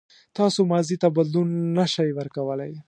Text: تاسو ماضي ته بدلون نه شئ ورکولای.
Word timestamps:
تاسو 0.37 0.59
ماضي 0.71 0.95
ته 1.01 1.07
بدلون 1.17 1.47
نه 1.77 1.85
شئ 1.93 2.09
ورکولای. 2.19 2.73